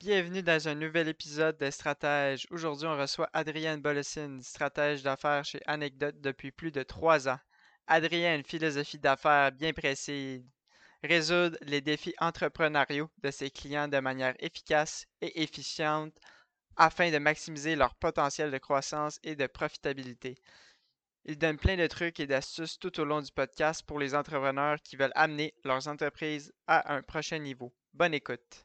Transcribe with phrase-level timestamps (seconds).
[0.00, 2.46] Bienvenue dans un nouvel épisode de Stratège.
[2.50, 7.38] Aujourd'hui, on reçoit Adrienne Bollessine, stratège d'affaires chez Anecdote depuis plus de trois ans.
[7.86, 10.42] Adrienne philosophie d'affaires bien précise.
[11.04, 16.16] Résoudre les défis entrepreneuriaux de ses clients de manière efficace et efficiente
[16.76, 20.38] afin de maximiser leur potentiel de croissance et de profitabilité.
[21.26, 24.80] Il donne plein de trucs et d'astuces tout au long du podcast pour les entrepreneurs
[24.82, 27.70] qui veulent amener leurs entreprises à un prochain niveau.
[27.92, 28.64] Bonne écoute.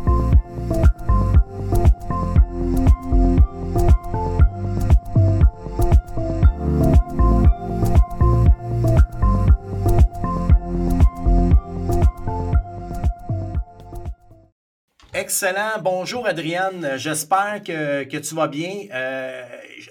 [15.31, 15.81] Excellent.
[15.81, 16.97] Bonjour Adrienne.
[16.97, 18.87] J'espère que, tu vas bien.
[18.93, 19.41] Euh,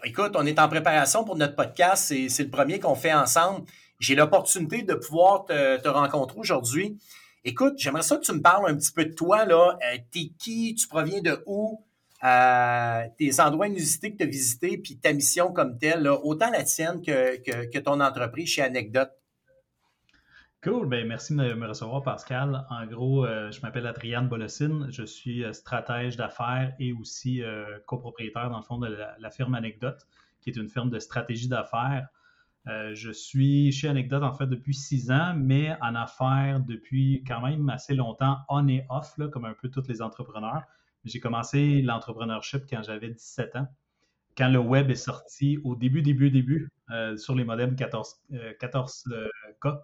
[0.05, 2.13] écoute, on est en préparation pour notre podcast.
[2.29, 3.65] C'est le premier qu'on fait ensemble.
[3.99, 6.99] J'ai l'opportunité de pouvoir te, rencontrer aujourd'hui.
[7.43, 9.47] Écoute, j'aimerais ça que tu me parles un petit peu de toi.
[9.49, 9.73] Euh,
[10.13, 10.75] T'es qui?
[10.75, 11.87] Tu proviens de où?
[12.23, 16.65] Euh, tes endroits inusités que tu as visités, puis ta mission comme telle, autant la
[16.65, 17.39] tienne que,
[17.71, 19.11] que ton entreprise chez Anecdote.
[20.62, 22.66] Cool, ben merci de me recevoir, Pascal.
[22.69, 27.78] En gros, euh, je m'appelle Adriane Bolossine, je suis euh, stratège d'affaires et aussi euh,
[27.86, 30.06] copropriétaire, dans le fond, de la, firme Anecdote,
[30.42, 32.08] qui est une firme de stratégie d'affaires.
[32.66, 37.70] je suis chez Anecdote, en fait, depuis six ans, mais en affaires depuis quand même
[37.70, 40.64] assez longtemps, on et off, là, comme un peu tous les entrepreneurs.
[41.05, 43.69] J'ai commencé l'entrepreneurship quand j'avais 17 ans
[44.36, 46.70] quand le web est sorti au début, début, début,
[47.16, 48.20] sur les modems 14,
[48.61, 49.81] 14K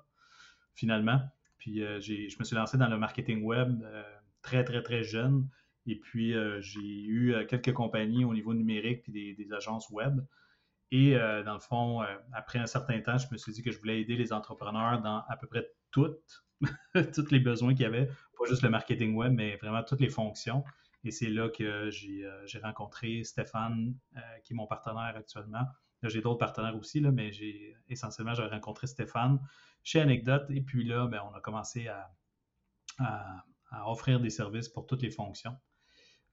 [0.76, 1.20] finalement.
[1.59, 4.03] Puis euh, je me suis lancé dans le marketing web euh,
[4.42, 5.48] très, très, très jeune.
[5.87, 10.20] Et puis, euh, j'ai eu quelques compagnies au niveau numérique puis des, agences web.
[10.92, 14.00] Et dans le fond, après un certain temps, je me suis dit que je voulais
[14.00, 16.44] aider les entrepreneurs dans à peu près toutes,
[17.12, 20.09] tous les besoins qu'il y avait, pas juste le marketing web, mais vraiment toutes les
[20.09, 20.62] fonctions.
[21.03, 23.97] Et c'est là que j'ai rencontré Stéphane,
[24.44, 25.66] qui est mon partenaire actuellement.
[26.04, 27.32] J'ai d'autres partenaires aussi, là, mais
[27.88, 29.41] essentiellement j'ai rencontré Stéphane
[29.86, 30.44] chez Anecdote.
[30.50, 32.10] Et puis là, ben, on a commencé à,
[33.86, 35.54] offrir des services pour toutes les fonctions.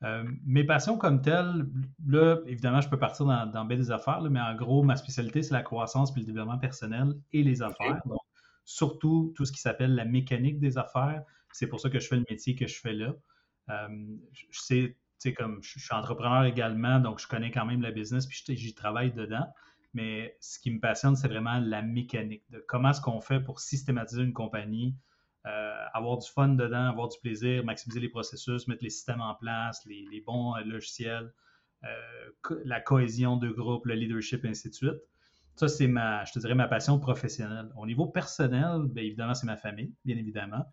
[0.03, 1.65] Euh, mes passions comme telles,
[2.05, 5.53] là, évidemment, je peux partir dans, dans des affaires, mais en gros, ma spécialité, c'est
[5.53, 8.01] la croissance puis le développement personnel et les affaires.
[8.05, 8.19] Donc,
[8.65, 11.23] surtout tout ce qui s'appelle la mécanique des affaires.
[11.51, 13.13] C'est pour ça que je fais le métier que je fais là.
[13.69, 14.17] Euh,
[14.51, 14.95] sais,
[15.33, 19.13] comme je suis entrepreneur également, donc je connais quand même la business, puis j'y travaille
[19.13, 19.45] dedans.
[19.93, 23.59] Mais ce qui me passionne, c'est vraiment la mécanique de comment est-ce qu'on fait pour
[23.59, 24.95] systématiser une compagnie,
[25.45, 29.35] euh, avoir du fun dedans, avoir du plaisir, maximiser les processus, mettre les systèmes en
[29.35, 31.31] place, les, bons euh, logiciels,
[31.83, 35.01] euh, la cohésion de groupe, le leadership, et ainsi de suite.
[35.55, 37.69] Ça, c'est ma, je te dirais, ma passion professionnelle.
[37.77, 40.65] Au niveau personnel, bien évidemment, c'est ma famille, bien évidemment.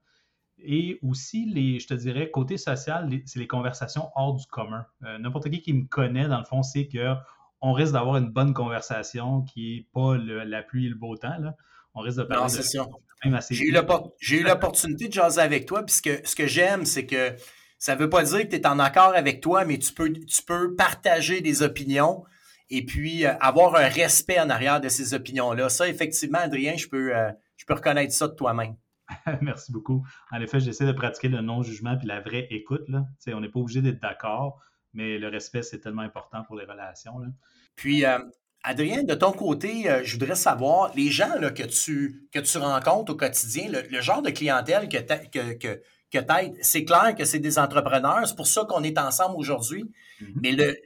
[0.62, 4.86] Et aussi, les, je te dirais, côté social, c'est les conversations hors du commun.
[5.00, 7.14] N'importe qui qui me connaît, dans le fond, sait que
[7.60, 11.38] on risque d'avoir une bonne conversation qui n'est pas la pluie et le beau temps.
[11.38, 11.54] Là.
[11.94, 12.52] On risque de parler
[13.26, 17.34] non, J'ai eu l'opportunité de jaser avec toi, puis ce que, j'aime, c'est que
[17.78, 20.12] ça ne veut pas dire que tu es en accord avec toi, mais tu peux,
[20.12, 22.24] tu peux partager des opinions
[22.70, 25.68] et puis euh, avoir un respect en arrière de ces opinions-là.
[25.68, 28.76] Ça, effectivement, Adrien, je peux, euh, je peux reconnaître ça de toi-même.
[29.42, 30.06] Merci beaucoup.
[30.30, 32.88] En effet, j'essaie de pratiquer le non-jugement puis la vraie écoute.
[32.88, 33.04] Là.
[33.28, 34.60] on n'est pas obligé d'être d'accord
[34.92, 37.14] mais le respect, c'est tellement important pour les relations.
[37.76, 38.18] Puis, euh,
[38.62, 42.58] Adrien, de ton côté, euh, je voudrais savoir, les gens là, que, tu, que tu
[42.58, 45.82] rencontres au quotidien, le, genre de clientèle que tu que, que,
[46.62, 49.84] c'est clair que c'est des entrepreneurs, c'est pour ça qu'on est ensemble aujourd'hui,
[50.20, 50.32] mm-hmm.
[50.42, 50.76] mais le,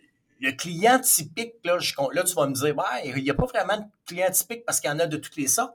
[0.40, 1.78] le client typique, là,
[2.12, 2.74] là, tu vas me dire,
[3.04, 5.36] il n'y a pas vraiment de client typique parce qu'il y en a de toutes
[5.36, 5.74] les sortes.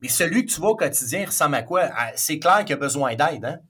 [0.00, 1.90] Mais celui que tu vois au quotidien ressemble à quoi?
[2.16, 3.60] C'est clair qu'il a besoin d'aide, hein?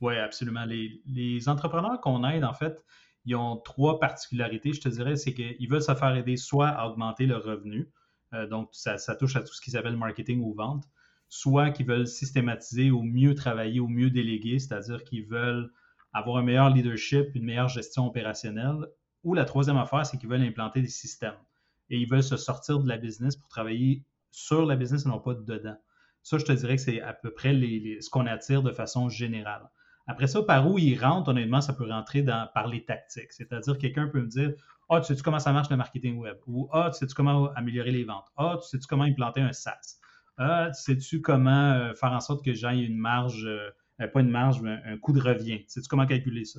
[0.00, 0.64] Oui, absolument.
[0.64, 2.82] Les, les entrepreneurs qu'on aide, en fait,
[3.24, 6.86] ils ont trois particularités, je te dirais, c'est qu'ils veulent se faire aider soit à
[6.88, 7.90] augmenter le revenu,
[8.34, 10.84] euh, donc ça, touche à tout ce qui s'appelle marketing ou vente,
[11.28, 15.72] soit qu'ils veulent systématiser ou mieux travailler ou mieux déléguer, c'est-à-dire qu'ils veulent
[16.12, 18.86] avoir un meilleur leadership, une meilleure gestion opérationnelle,
[19.22, 21.38] ou la troisième affaire, c'est qu'ils veulent implanter des systèmes
[21.90, 25.20] et ils veulent se sortir de la business pour travailler sur la business et non
[25.20, 25.76] pas dedans.
[26.22, 29.68] Ça, je te dirais que c'est à peu près ce qu'on attire de façon générale.
[30.10, 33.32] Après ça, par où il rentre, honnêtement, ça peut rentrer par les tactiques.
[33.32, 34.52] C'est-à-dire, quelqu'un peut me dire
[34.88, 37.92] Ah, tu sais-tu comment ça marche le marketing web Ou Ah, tu sais-tu comment améliorer
[37.92, 40.00] les ventes Ah, tu sais-tu comment implanter un SaaS?
[40.36, 44.30] Ah, tu sais-tu comment euh, faire en sorte que j'aille une marge, euh, pas une
[44.30, 45.62] marge, mais un coût de revient?
[45.68, 46.58] Sais-tu comment calculer ça?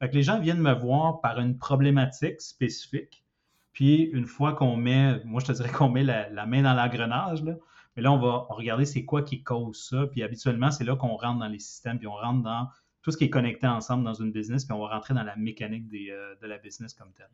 [0.00, 3.24] Fait que les gens viennent me voir par une problématique spécifique.
[3.72, 6.74] Puis, une fois qu'on met, moi, je te dirais qu'on met la, la main dans
[6.74, 7.54] l'engrenage, là,
[7.94, 10.06] mais là, on va regarder c'est quoi qui cause ça.
[10.06, 12.68] Puis habituellement, c'est là qu'on rentre dans les systèmes, puis on rentre dans
[13.08, 15.34] tout ce qui est connecté ensemble dans une business, puis on va rentrer dans la
[15.34, 17.28] mécanique euh, de la business comme tel.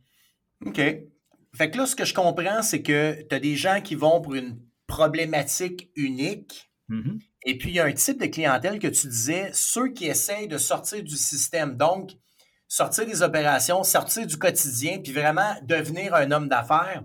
[0.65, 0.77] OK.
[1.53, 4.21] Fait que là, ce que je comprends, c'est que tu as des gens qui vont
[4.21, 6.71] pour une problématique unique.
[6.89, 7.21] Mm-hmm.
[7.47, 10.47] Et puis, il y a un type de clientèle que tu disais, ceux qui essayent
[10.47, 11.77] de sortir du système.
[11.77, 12.13] Donc,
[12.69, 17.03] sortir des opérations, sortir du quotidien, puis vraiment devenir un homme d'affaires.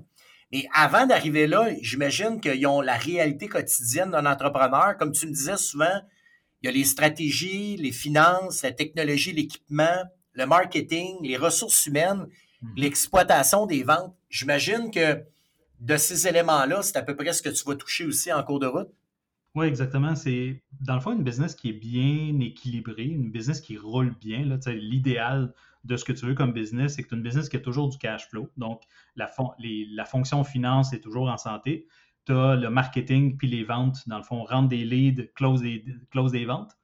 [0.51, 4.95] Et avant d'arriver là, j'imagine qu'ils ont la réalité quotidienne d'un entrepreneur.
[4.95, 6.01] Comme tu me disais souvent,
[6.61, 10.03] il y a les stratégies, les finances, la technologie, l'équipement,
[10.33, 12.27] le marketing, les ressources humaines,
[12.61, 12.73] mhm.
[12.75, 14.15] l'exploitation des ventes.
[14.29, 15.23] J'imagine que
[15.79, 18.59] de ces éléments-là, c'est à peu près ce que tu vas toucher aussi en cours
[18.59, 18.89] de route.
[19.56, 20.15] Oui, exactement.
[20.15, 24.44] C'est dans le fond une business qui est bien équilibrée, une business qui roule bien.
[24.67, 25.53] L'idéal
[25.85, 27.59] de ce que tu veux comme business, c'est que tu as une business qui a
[27.59, 28.50] toujours du cash flow.
[28.57, 28.83] Donc,
[29.15, 31.88] la, la fonction finance est toujours en santé
[32.30, 35.84] tu as le marketing puis les ventes, dans le fond, rendre des leads, close des,
[36.12, 36.78] close des ventes.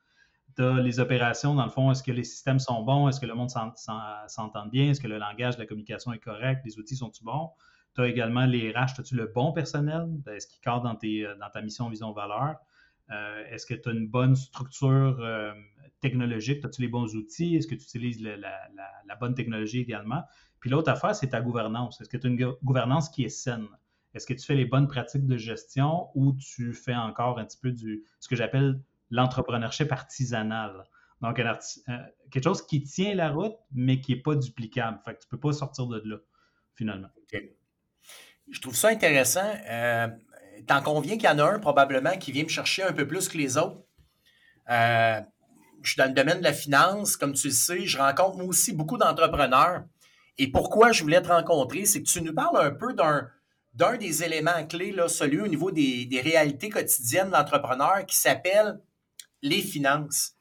[0.55, 3.27] Tu as les opérations, dans le fond, est-ce que les systèmes sont bons, est-ce que
[3.27, 7.23] le monde s'entend bien, est-ce que le langage la communication est correct, les outils sont-ils
[7.23, 7.51] bons?
[7.93, 11.49] Tu as également les RH, as-tu le bon personnel, est-ce qu'il cadre dans, tes, dans
[11.51, 12.55] ta mission, vision, valeur?
[13.11, 15.53] Euh, est-ce que tu as une bonne structure euh,
[15.99, 20.23] technologique, as-tu les bons outils, est-ce que tu utilises la bonne technologie également?
[20.59, 22.01] Puis l'autre affaire, c'est ta gouvernance.
[22.01, 23.67] Est-ce que tu as une gouvernance qui est saine?
[24.15, 27.59] Est-ce que tu fais les bonnes pratiques de gestion ou tu fais encore un petit
[27.61, 28.79] peu du ce que j'appelle
[29.11, 30.85] l'entrepreneurship artisanal?
[31.21, 31.53] Donc, euh,
[32.31, 34.99] quelque chose qui tient la route, mais qui n'est pas duplicable.
[35.05, 36.17] Fait que tu ne peux pas sortir de là,
[36.75, 37.09] finalement.
[38.49, 39.53] Je trouve ça intéressant.
[39.69, 40.07] Euh,
[40.67, 43.27] T'en conviens qu'il y en a un probablement qui vient me chercher un peu plus
[43.27, 43.81] que les autres.
[44.69, 45.21] Euh,
[45.83, 48.45] je suis dans le domaine de la finance, comme tu le sais, je rencontre moi
[48.45, 49.83] aussi beaucoup d'entrepreneurs.
[50.37, 53.29] Et pourquoi je voulais te rencontrer, c'est que tu nous parles un peu d'un
[53.75, 58.79] d'un des éléments clés, celui au niveau des, réalités quotidiennes de l'entrepreneur qui s'appelle
[59.41, 60.33] les finances.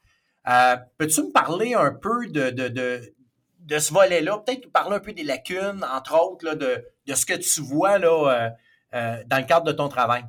[0.47, 4.37] Euh, peux-tu me parler un peu de, ce volet-là?
[4.45, 8.49] Peut-être parler un peu des lacunes, entre autres, de, ce que tu vois euh,
[8.93, 10.23] euh, dans le cadre de ton travail.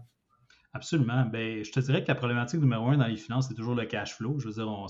[0.72, 1.24] Absolument.
[1.26, 3.86] Ben, je te dirais que la problématique numéro un dans les finances, c'est toujours le
[3.86, 4.40] cash flow.
[4.40, 4.86] Je veux dire, on,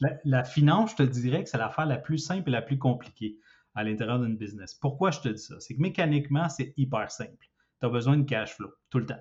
[0.00, 2.78] la, la, finance, je te dirais que c'est l'affaire la plus simple et la plus
[2.78, 3.38] compliquée
[3.74, 4.74] à l'intérieur d'une business.
[4.74, 5.54] Pourquoi je te dis ça?
[5.60, 7.46] C'est que mécaniquement, c'est hyper simple
[7.82, 9.20] tu as besoin de cash flow tout le temps.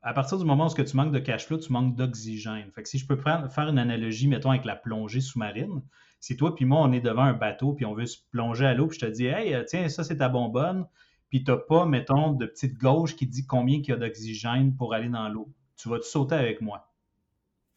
[0.00, 2.70] À partir du moment où tu manques de cash flow, tu manques d'oxygène.
[2.72, 5.82] Fait que si je peux faire une analogie, mettons, avec la plongée sous-marine,
[6.20, 8.72] si toi puis moi, on est devant un bateau, puis on veut se plonger à
[8.72, 10.86] l'eau, puis je te dis, hey, euh, tiens, ça, c'est ta bonbonne,
[11.28, 14.74] puis tu n'as pas, mettons, de petite gauche qui dit combien il y a d'oxygène
[14.74, 15.52] pour aller dans l'eau.
[15.76, 16.92] Tu vas te sauter avec moi?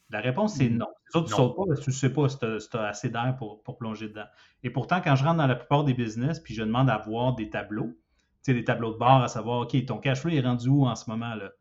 [0.10, 0.88] La réponse, c'est non.
[1.12, 3.36] tu ne sautes pas parce que tu ne sais pas si tu as, assez d'air
[3.38, 4.26] pour, pour, plonger dedans.
[4.64, 7.36] Et pourtant, quand je rentre dans la plupart des business, puis je demande à voir
[7.36, 7.96] des tableaux,
[8.48, 11.10] des tableaux de bord à savoir, OK, ton cash flow est rendu où en ce
[11.10, 11.36] moment?
[11.36, 11.52] là?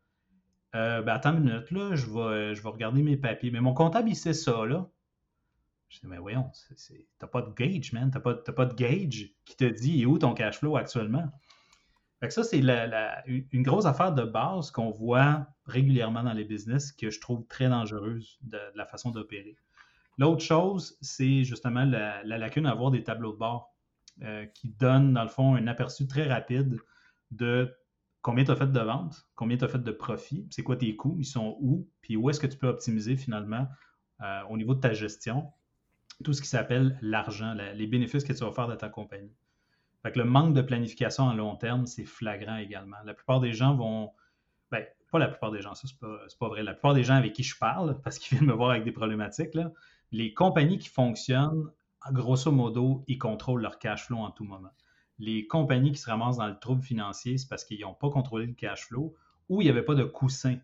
[0.75, 3.51] Euh, ben, attends une minute, là, je vais, je vais regarder mes papiers.
[3.51, 4.87] Mais mon comptable, il sait ça, là.
[5.89, 6.51] Je dis, mais voyons,
[7.17, 8.11] t'as pas de gauge, man.
[8.11, 11.27] T'as pas, pas de gauge qui te dit où ton cash flow actuellement?
[12.19, 16.91] Fait que ça, c'est une grosse affaire de base qu'on voit régulièrement dans les business
[16.91, 19.55] que je trouve très dangereuse de, la façon d'opérer.
[20.17, 23.73] L'autre chose, c'est justement la, la, lacune à avoir des tableaux de bord.
[24.23, 26.77] Euh, qui donne, dans le fond, un aperçu très rapide
[27.31, 27.73] de
[28.21, 30.93] combien tu as fait de ventes, combien tu as fait de profit, c'est quoi tes
[30.97, 33.65] coûts, ils sont où, puis où est-ce que tu peux optimiser finalement
[34.19, 35.53] euh, au niveau de ta gestion,
[36.25, 39.33] tout ce qui s'appelle l'argent, les bénéfices que tu vas faire de ta compagnie.
[40.03, 42.97] Fait que le manque de planification à long terme, c'est flagrant également.
[43.05, 44.11] La plupart des gens vont.
[44.69, 46.63] Ben, pas la plupart des gens, ça, c'est pas, pas vrai.
[46.63, 48.91] La plupart des gens avec qui je parle, parce qu'ils viennent me voir avec des
[48.91, 49.71] problématiques, là,
[50.11, 51.69] les compagnies qui fonctionnent
[52.11, 54.71] grosso modo, ils contrôlent leur cash flow en tout moment.
[55.17, 58.45] Les compagnies qui se ramassent dans le trouble financier, c'est parce qu'ils n'ont pas contrôlé
[58.45, 59.15] le cash flow
[59.49, 60.57] ou il n'y avait pas de coussin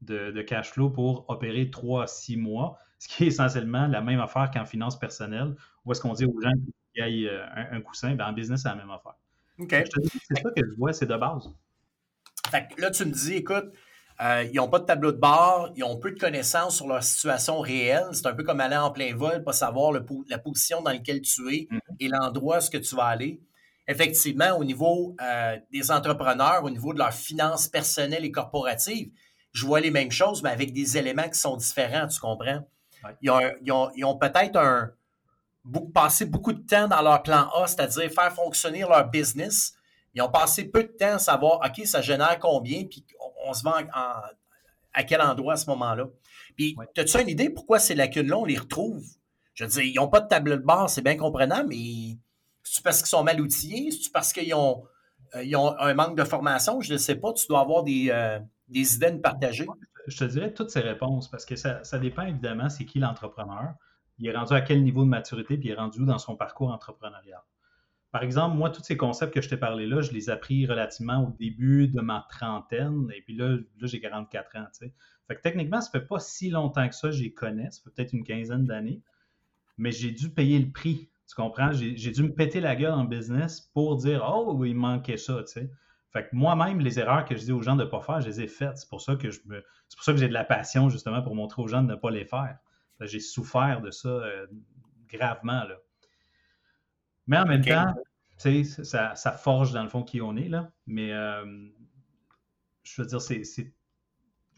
[0.00, 4.20] de, cash flow pour opérer 3 à 6 mois, ce qui est essentiellement la même
[4.20, 5.54] affaire qu'en finance personnelle,
[5.84, 6.50] où est-ce qu'on dit aux gens
[6.94, 9.14] qu'il y ait un, coussin, ben en business, c'est la même affaire.
[9.58, 11.48] c'est ça que je vois, c'est de base.
[12.78, 13.72] là, tu me dis, écoute,
[14.22, 17.02] euh, ils n'ont pas de tableau de bord, ils ont peu de connaissances sur leur
[17.02, 18.08] situation réelle.
[18.12, 21.48] C'est un peu comme aller en plein vol, pas savoir la position dans laquelle tu
[21.48, 21.80] es mm-hmm.
[22.00, 23.40] et l'endroit où ce que tu vas aller.
[23.88, 29.10] Effectivement, au niveau euh, des entrepreneurs, au niveau de leurs finances personnelles et corporatives,
[29.52, 32.60] je vois les mêmes choses, mais avec des éléments qui sont différents, tu comprends?
[33.22, 34.94] Ils ont, peut-être
[35.94, 39.74] passé beaucoup de temps dans leur plan A, c'est-à-dire faire fonctionner leur business.
[40.14, 43.04] Ils ont passé peu de temps à savoir, OK, ça génère combien, puis
[43.46, 46.06] on, se vend à quel endroit à ce moment-là.
[46.56, 49.04] Puis, as-tu une idée pourquoi ces lacunes-là, on les retrouve?
[49.54, 52.16] Je veux dire, ils n'ont pas de table de bord, c'est bien comprenant, mais
[52.62, 53.90] c'est parce qu'ils sont mal outillés?
[53.90, 54.84] C'est parce qu'ils ont,
[55.34, 56.80] euh, ont un manque de formation?
[56.80, 57.32] Je ne sais pas.
[57.32, 59.66] Tu dois avoir des, euh, des idées à nous partager.
[60.06, 63.74] Je te dirais toutes ces réponses parce que ça, ça dépend évidemment, c'est qui l'entrepreneur
[64.20, 66.36] il est rendu à quel niveau de maturité, puis il est rendu où dans son
[66.36, 67.40] parcours entrepreneurial.
[68.12, 70.66] Par exemple, moi, tous ces concepts que je t'ai parlé là, je les ai appris
[70.66, 74.66] relativement au début de ma trentaine, et puis là, là j'ai 44 ans.
[75.42, 78.64] Techniquement, ça fait pas si longtemps que ça, j'y connais, ça fait peut-être une quinzaine
[78.64, 79.00] d'années,
[79.78, 81.08] mais j'ai dû payer le prix.
[81.28, 81.70] Tu comprends?
[81.70, 85.44] J'ai dû me péter la gueule en business pour dire Oh, il manquait ça,
[86.32, 88.48] moi-même, les erreurs que je dis aux gens de ne pas faire, je les ai
[88.48, 88.76] faites.
[88.78, 89.64] C'est pour ça que je me...
[89.88, 91.94] C'est pour ça que j'ai de la passion, justement, pour montrer aux gens de ne
[91.94, 92.58] pas les faire.
[93.00, 94.46] J'ai souffert de ça euh,
[95.08, 95.64] gravement.
[95.64, 95.76] Là.
[97.30, 97.94] Mais en même temps,
[98.36, 100.48] ça, ça, forge dans le fond qui on est.
[100.48, 100.72] Là.
[100.88, 101.44] Mais euh,
[102.82, 103.44] je veux dire, c'est.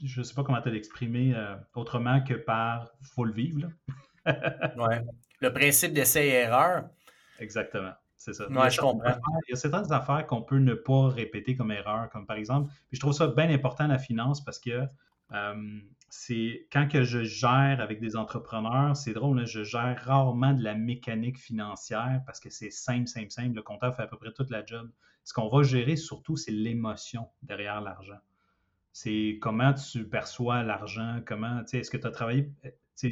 [0.03, 3.69] Je ne sais pas comment te l'exprimer euh, autrement que par faut le vivre.
[4.27, 5.05] ouais.
[5.41, 6.89] Le principe d'essai-erreur.
[7.39, 7.93] Exactement.
[8.17, 8.49] C'est ça.
[8.49, 9.21] Ouais, je comprends.
[9.49, 12.73] Il y a certaines affaires qu'on peut ne pas répéter comme erreur, comme par exemple,
[12.89, 14.87] puis je trouve ça bien important la finance parce que
[16.15, 20.75] c'est quand que je gère avec des entrepreneurs, c'est drôle, je gère rarement de la
[20.75, 23.55] mécanique financière parce que c'est simple, simple, simple.
[23.57, 24.91] Le compteur fait à peu près toute la job.
[25.25, 28.19] Ce qu'on va gérer surtout, c'est l'émotion derrière l'argent.
[28.93, 32.53] C'est comment tu perçois l'argent, comment, tu sais, est-ce que tu as travaillé.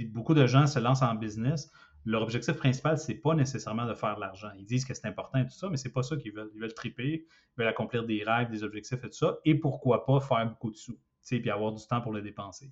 [0.08, 1.72] Beaucoup de gens se lancent en business.
[2.04, 4.50] Leur objectif principal, c'est pas nécessairement de faire de l'argent.
[4.58, 6.50] Ils disent que c'est important et tout ça, mais c'est pas ça qu'ils veulent.
[6.54, 10.04] Ils veulent triper, ils veulent accomplir des rêves, des objectifs et tout ça, et pourquoi
[10.04, 12.70] pas faire beaucoup de sous, puis avoir du temps pour le dépenser.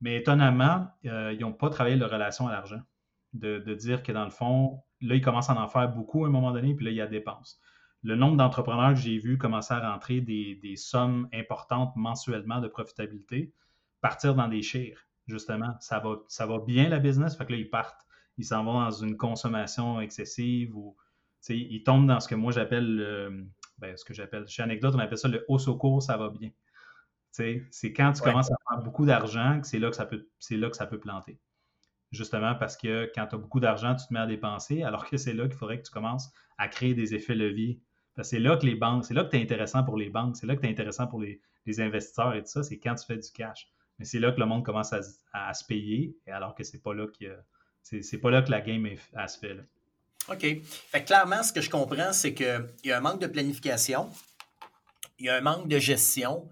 [0.00, 2.80] Mais étonnamment, euh, ils n'ont pas travaillé leur relation à l'argent.
[3.32, 6.30] De, dire que dans le fond, là, ils commencent à en faire beaucoup à un
[6.30, 7.60] moment donné, puis là, il y a dépenses.
[8.02, 13.52] Le nombre d'entrepreneurs que j'ai vu commencer à rentrer des, sommes importantes mensuellement de profitabilité,
[14.00, 15.74] partir dans des chires, justement.
[15.80, 18.06] Ça va, bien la business, fait que là, ils partent.
[18.38, 20.96] Ils s'en vont dans une consommation excessive ou
[21.48, 23.48] ils tombent dans ce que moi j'appelle,
[23.78, 26.50] ben, ce que j'appelle, chez Anecdote, on appelle ça le haut secours, ça va bien.
[27.70, 30.56] C'est quand tu commences à faire beaucoup d'argent que c'est là que ça peut c'est
[30.56, 31.38] là que ça peut planter.
[32.12, 35.16] Justement parce que quand tu as beaucoup d'argent, tu te mets à dépenser, alors que
[35.16, 37.80] c'est là qu'il faudrait que tu commences à créer des effets leviers.
[38.22, 40.46] C'est là que les banques, c'est là que tu es intéressant pour les banques, c'est
[40.46, 41.40] là que tu es intéressant pour les,
[41.80, 43.68] investisseurs et tout ça, c'est quand tu fais du cash.
[43.98, 47.06] Mais c'est là que le monde commence à, se payer, alors que c'est pas là
[47.06, 47.36] que
[47.82, 49.56] c'est pas là que la game est, se fait.
[50.28, 50.62] OK.
[50.64, 54.08] Fait clairement, ce que je comprends, c'est qu'il y a un manque de planification,
[55.18, 56.48] il y a un manque de gestion,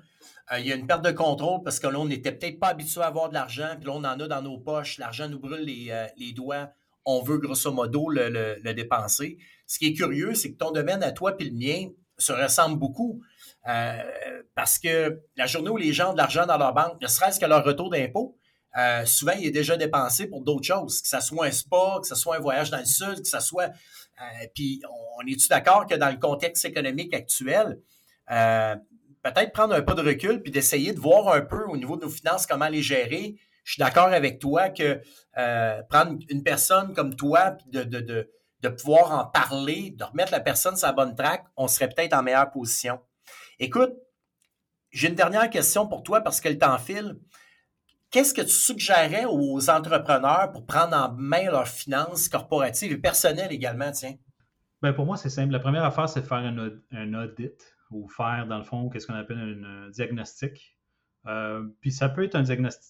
[0.53, 2.69] euh, il y a une perte de contrôle parce que là, on n'était peut-être pas
[2.69, 5.39] habitué à avoir de l'argent, puis là, on en a dans nos poches, l'argent nous
[5.39, 6.71] brûle les, euh, doigts,
[7.07, 9.39] on veut grosso modo le, dépenser.
[9.67, 12.79] Ce qui est curieux, c'est que ton domaine à toi et le mien se ressemblent
[12.79, 13.23] beaucoup.
[13.67, 14.03] Euh,
[14.55, 17.41] parce que la journée où les gens ont de l'argent dans leur banque, ne serait-ce
[17.41, 18.37] que leur retour d'impôt,
[19.07, 22.15] souvent, il est déjà dépensé pour d'autres choses, que ce soit un spa, que ce
[22.15, 23.71] soit un voyage dans le sud, que ce soit...
[24.55, 24.83] puis,
[25.17, 27.79] on est-tu d'accord que dans le contexte économique actuel,
[29.25, 32.03] peut-être prendre un pas de recul puis d'essayer de voir un peu au niveau de
[32.03, 33.37] nos finances comment les gérer.
[33.65, 35.01] Je suis d'accord avec toi que
[35.39, 38.29] euh, prendre une personne comme toi puis de, de,
[38.61, 42.15] de, pouvoir en parler, de remettre la personne sur la bonne track, on serait peut-être
[42.15, 43.01] en meilleure position.
[43.59, 43.95] Écoute,
[44.91, 47.17] j'ai une dernière question pour toi parce que le temps file.
[48.11, 53.53] Qu'est-ce que tu suggérerais aux entrepreneurs pour prendre en main leurs finances corporatives et personnelles
[53.53, 54.15] également, tiens?
[54.83, 55.53] Bien, pour moi, c'est simple.
[55.53, 59.07] La première affaire, c'est de faire un, un audit ou faire, dans le fond, qu'est-ce
[59.07, 60.77] qu'on appelle un diagnostic.
[61.27, 62.45] Euh, puis ça peut être un,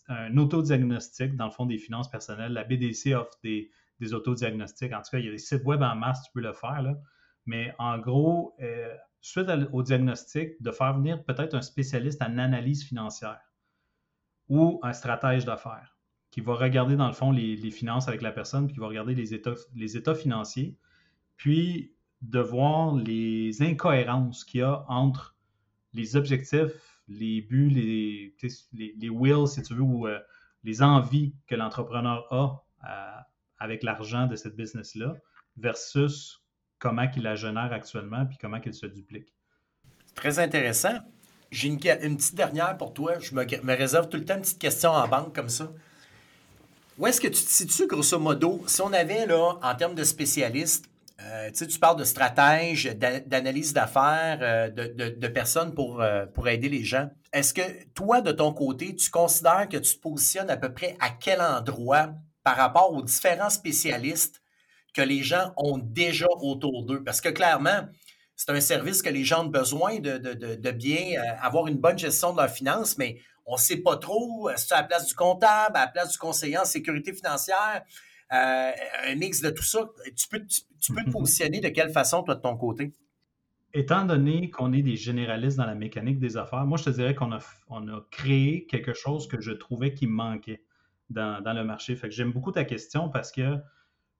[0.08, 2.52] un autodiagnostic, dans le fond, des finances personnelles.
[2.52, 3.70] La BDC offre des,
[4.00, 4.92] des autodiagnostics.
[4.92, 6.82] En tout cas, il y a des sites web en masse, tu peux le faire.
[6.82, 6.96] Là.
[7.46, 12.84] Mais en gros, euh, suite au diagnostic, de faire venir peut-être un spécialiste en analyse
[12.84, 13.40] financière
[14.48, 15.96] ou un stratège d'affaires
[16.30, 18.88] qui va regarder, dans le fond, les, les, finances avec la personne, puis qui va
[18.88, 20.76] regarder les états, les états financiers,
[21.36, 21.93] puis
[22.28, 25.36] de voir les incohérences qu'il y a entre
[25.92, 28.34] les objectifs, les buts, les,
[28.72, 30.18] les, wills, si tu veux, ou euh,
[30.64, 33.20] les envies que l'entrepreneur a euh,
[33.58, 35.14] avec l'argent de cette business-là
[35.56, 36.42] versus
[36.78, 39.32] comment il la génère actuellement puis comment il se duplique.
[40.14, 40.98] Très intéressant.
[41.50, 43.18] J'ai une, petite dernière pour toi.
[43.20, 45.70] Je me, réserve tout le temps une petite question en banque comme ça.
[46.98, 50.04] Où est-ce que tu te situes, grosso modo, si on avait, là, en termes de
[50.04, 50.86] spécialistes,
[51.22, 56.82] euh, tu parles de stratèges, d'analyse d'affaires, euh, de, personnes pour, euh, pour aider les
[56.82, 57.08] gens.
[57.32, 57.62] Est-ce que
[57.94, 61.40] toi, de ton côté, tu considères que tu te positionnes à peu près à quel
[61.40, 62.10] endroit
[62.42, 64.42] par rapport aux différents spécialistes
[64.92, 67.02] que les gens ont déjà autour d'eux?
[67.04, 67.88] Parce que clairement,
[68.34, 72.38] c'est un service que les gens ont besoin de, bien avoir une bonne gestion de
[72.38, 75.82] leurs finances, mais on ne sait pas trop, c'est à la place du comptable, à
[75.82, 77.84] la place du conseiller en sécurité financière,
[78.30, 79.88] un mix de tout ça.
[80.16, 80.26] Tu,
[80.92, 82.92] peux te positionner de quelle façon, toi, de ton côté?
[83.72, 87.14] Étant donné qu'on est des généralistes dans la mécanique des affaires, moi, je te dirais
[87.14, 87.40] qu'on a,
[88.10, 90.62] créé quelque chose que je trouvais qui manquait
[91.10, 91.98] dans, le marché.
[92.10, 93.58] J'aime beaucoup ta question parce que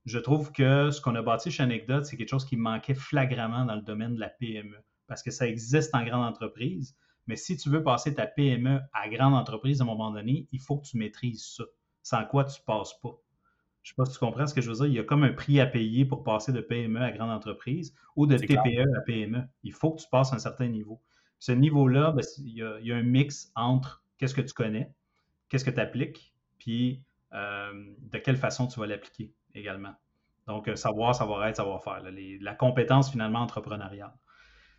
[0.05, 3.65] je trouve que ce qu'on a bâti chez Anecdote, c'est quelque chose qui manquait flagramment
[3.65, 4.77] dans le domaine de la PME.
[5.07, 9.09] Parce que ça existe en grande entreprise, mais si tu veux passer ta PME à
[9.09, 11.65] grande entreprise à un moment donné, il faut que tu maîtrises ça.
[12.03, 13.19] Sans quoi tu ne passes pas.
[13.85, 14.87] Je ne sais pas si tu comprends ce que je veux dire.
[14.87, 17.95] Il y a comme un prix à payer pour passer de PME à grande entreprise
[18.17, 19.47] ou de TPE à PME.
[19.63, 21.03] Il faut que tu passes à un certain niveau.
[21.39, 24.91] Ce niveau-là, ben, il, y a un mix entre qu'est-ce que tu connais,
[25.51, 27.03] qu'est-ce que tu appliques, puis
[27.35, 29.95] euh, de quelle façon tu vas l'appliquer également.
[30.47, 32.03] Donc, euh, savoir, savoir-être, savoir-faire.
[32.41, 34.15] la compétence finalement entrepreneuriale.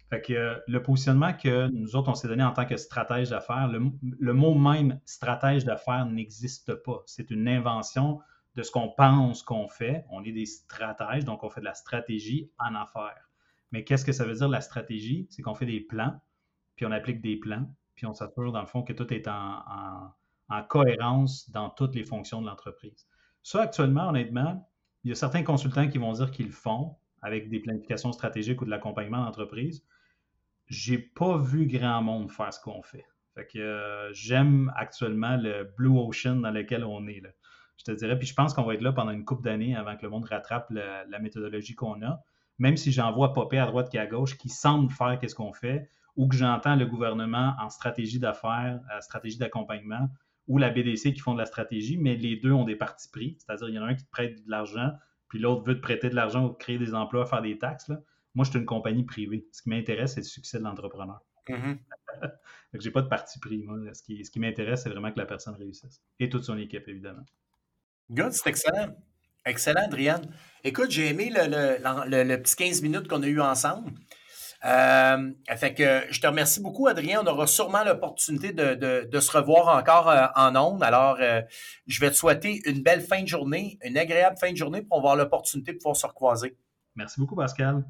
[0.10, 3.30] Fait que euh, le positionnement que nous autres, on s'est donné en tant que stratège
[3.30, 7.04] d'affaires, le, mot même stratège d'affaires n'existe pas.
[7.06, 8.20] C'est une invention
[8.56, 10.06] de ce qu'on pense qu'on fait.
[10.10, 13.30] On est des stratèges, donc on fait de la stratégie en affaires.
[13.72, 15.28] Mais qu'est-ce que ça veut dire la stratégie?
[15.30, 16.20] C'est qu'on fait des plans,
[16.76, 20.64] puis on applique des plans, puis on s'assure dans le fond que tout est en
[20.70, 23.08] cohérence dans toutes les fonctions de l'entreprise.
[23.44, 24.68] Ça, actuellement, honnêtement,
[25.04, 28.62] il y a certains consultants qui vont dire qu'ils le font avec des planifications stratégiques
[28.62, 29.86] ou de l'accompagnement d'entreprise.
[30.68, 33.06] J'ai pas vu grand monde faire ce qu'on fait.
[33.36, 37.22] Fait que euh, j'aime actuellement le Blue Ocean dans lequel on est.
[37.78, 39.96] Je te dirais, puis je pense qu'on va être là pendant une couple d'années avant
[39.96, 42.22] que le monde rattrape la, méthodologie qu'on a.
[42.58, 45.52] Même si j'en vois popper à droite et à gauche qui semblent faire qu'est-ce qu'on
[45.52, 50.10] fait, ou que j'entends le gouvernement en stratégie d'affaires, stratégie d'accompagnement,
[50.48, 53.38] ou la BDC qui font de la stratégie, mais les deux ont des partis pris.
[53.40, 54.92] C'est-à-dire, il y en a un qui te prête de l'argent,
[55.28, 57.92] puis l'autre veut te prêter de l'argent pour créer des emplois, faire des taxes.
[58.36, 59.48] Moi, je suis une compagnie privée.
[59.52, 61.22] Ce qui m'intéresse, c'est le succès de l'entrepreneur.
[61.48, 61.78] Mm-hmm.
[62.74, 63.64] Je n'ai pas de parti pris.
[63.64, 63.94] Moi.
[63.94, 66.02] Ce qui, ce qui m'intéresse, c'est vraiment que la personne réussisse.
[66.20, 67.24] Et toute son équipe, évidemment.
[68.12, 68.96] Good, c'est excellent.
[69.46, 70.28] Excellent, Adrienne.
[70.64, 71.48] Écoute, j'ai aimé le,
[72.08, 73.92] le, le, petit 15 minutes qu'on a eu ensemble.
[74.66, 77.22] Euh, fait que je te remercie beaucoup, Adrien.
[77.24, 80.84] On aura sûrement l'opportunité de, se revoir encore euh, en ondes.
[80.84, 81.42] Alors, euh,
[81.86, 84.98] je vais te souhaiter une belle fin de journée, une agréable fin de journée pour
[84.98, 86.58] avoir l'opportunité de pouvoir se recroiser.
[86.96, 87.84] Merci beaucoup, Pascal.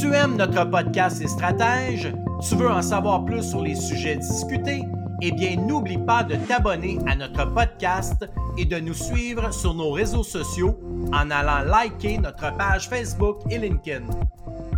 [0.00, 2.12] Tu aimes notre podcast et stratèges?
[2.48, 4.82] Tu veux en savoir plus sur les sujets discutés?
[5.22, 9.90] Eh bien, n'oublie pas de t'abonner à notre podcast et de nous suivre sur nos
[9.90, 10.78] réseaux sociaux
[11.12, 14.04] en allant liker notre page Facebook et LinkedIn.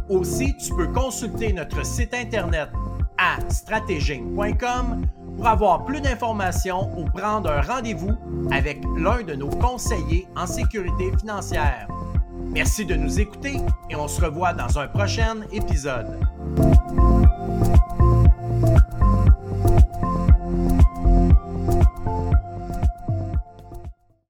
[0.09, 2.69] Aussi, tu peux consulter notre site internet
[3.19, 8.13] à stratéging.com pour avoir plus d'informations ou prendre un rendez-vous
[8.51, 11.89] avec l'un de nos conseillers en sécurité financière.
[12.51, 13.57] Merci de nous écouter
[13.91, 16.19] et on se revoit dans un prochain épisode.